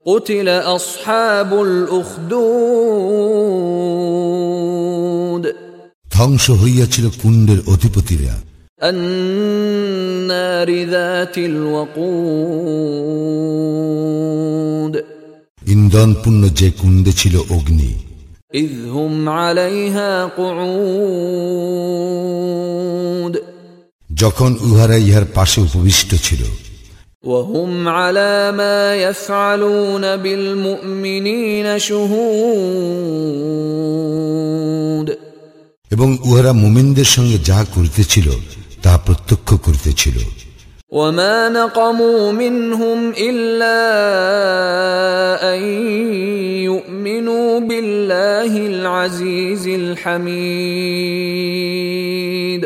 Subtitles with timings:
[0.05, 2.65] قتل أصحاب الأخدود
[6.11, 8.33] ধ্বংস হইয়াছিল কুণ্ডের অধিপতিরা
[8.81, 12.25] النار ذات الوقود
[15.67, 17.91] ইন্ধনপূর্ণ যে কুণ্ডে ছিল অগ্নি
[18.53, 21.75] إذ هم عليها قعود
[24.21, 26.41] যখন উহারা ইহার পাশে উপবিষ্ট ছিল
[27.23, 33.05] وهم على ما يفعلون بالمؤمنين شهود
[35.91, 38.27] এবং উহারা মুমিনদের সঙ্গে যাহা করিতেছিল
[38.83, 40.17] তাহা প্রত্যক্ষ করিতেছিল
[40.89, 43.79] وما نقموا منهم إلا
[45.53, 45.61] أن
[46.63, 49.67] يؤمنوا بالله العزيز
[51.35, 52.61] الحميد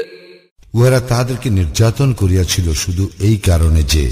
[0.73, 4.05] উহারা তাহাদেরকে নির্যাতন করিয়াছিল শুধু এই কারণে যে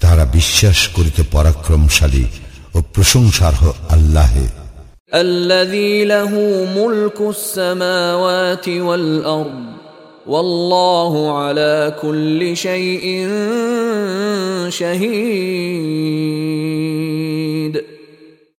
[0.00, 2.24] তাহারা বিশ্বাস করিতে পরাক্রমশালী
[2.74, 3.62] ও প্রশংসার্হ
[3.96, 4.46] আল্লাহে
[5.12, 6.32] الذي له
[6.78, 9.81] ملك السماوات والأرض
[10.26, 13.04] والله على كل شيء
[14.70, 16.58] شهيد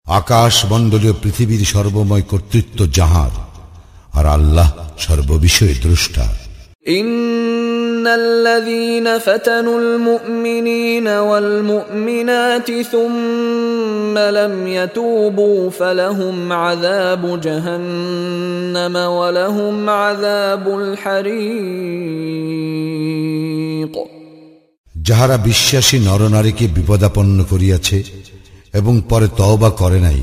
[0.05, 3.33] আকাশ মণ্ডলীয় পৃথিবীর সর্বময় কর্তৃত্ব যাহার
[4.13, 6.25] আর আল্লাহ সর্ববিষয়ে দ্রষ্টা
[8.03, 21.49] إن الذين فتنوا المؤمنين والمؤمنات ثم لم يتوبوا فلهم عذاب جهنم ولهم عذاب الحريق
[25.09, 27.97] যাহারা বিশ্বাসী নরনারীকে বিপদাপন্ন করিয়াছে
[28.73, 30.19] এবং পরে তওবা করে নাই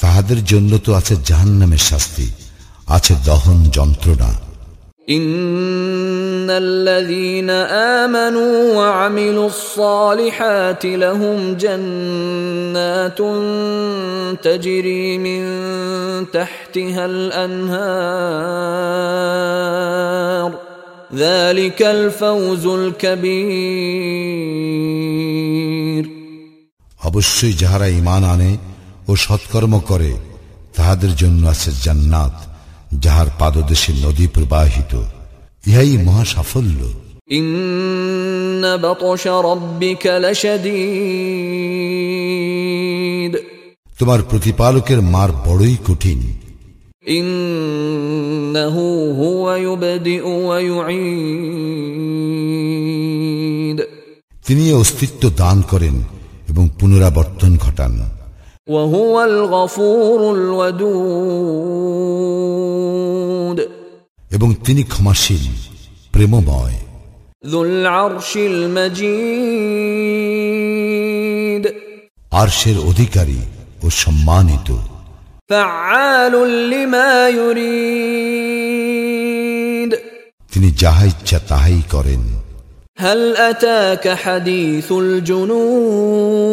[0.00, 2.26] তাহাদের জন্য তো আছে জাহান্নামের শাস্তি
[2.88, 4.30] আছে দহন যন্ত্রণা
[5.10, 7.50] إن الذين
[8.00, 13.18] آمنوا وعملوا الصالحات لهم جنات
[14.42, 15.42] تجري من
[16.30, 17.06] تحتها
[19.46, 20.50] الأنهار
[21.14, 23.96] ذلك الفوز الكبير
[27.08, 28.52] অবশ্যই যাহারা ইমান আনে
[29.08, 30.10] ও সৎকর্ম করে
[30.76, 32.34] তাহাদের জন্য আছে জান্নাত
[32.99, 35.01] যাহার পাদদেশে নদী প্রবাহিত
[35.67, 36.89] ইহাই মহা সাফল্য।
[43.99, 46.37] তোমার প্রতিপালকের মার বড়ই কঠিন।
[54.47, 56.03] তিনি অস্তিত্ব দান করেন
[56.49, 58.20] এবং পুনরাবর্তন ঘটান।
[58.70, 61.96] وهو الغفور الودود
[64.36, 65.44] এবং তিনি ক্ষমাশীল
[66.14, 66.78] প্রেমময়
[67.46, 68.30] ذو العرش
[70.36, 71.64] المجيد
[72.42, 73.40] আরশের অধিকারী
[73.84, 74.68] ও সম্মানিত
[75.50, 76.34] فعال
[76.70, 78.76] لما يريد
[80.52, 82.22] তিনি যাহা ইচ্ছা তাহাই করেন
[82.98, 83.20] هل
[83.50, 86.46] أتاك حديث الجنود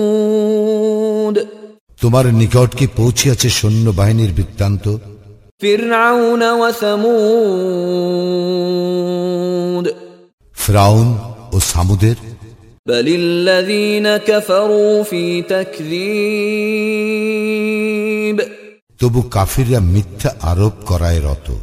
[2.01, 4.99] তোমার নিকট কি পৌঁছিয়াছে সৈন্যবাহিনীর বৃত্তান্ত?
[10.53, 11.19] ফ্রাউন
[11.53, 12.15] ও সামুদের?
[19.01, 21.55] তবু কাফিরা মিথ্যা আরোপ করায় রত।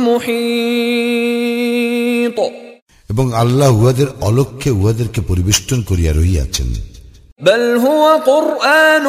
[0.00, 0.59] মুহিন।
[3.19, 6.67] এবং আল্লাহ উহাদের অলক্ষ্যে উহাদেরকে পরিবেষ্টন করিয়া রহিয়াছেন
[7.39, 9.05] بل هو قرآن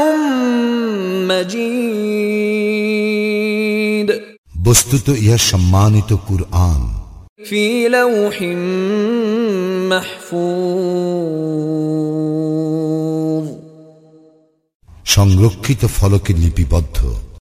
[2.36, 4.08] مجيد
[4.66, 6.82] বস্তুত ইহা সম্মানিত কুরআন
[7.40, 8.36] في لوح
[9.92, 11.56] محفوظ
[15.06, 16.98] সংরক্ষিত ফলকে লিপিবদ্ধ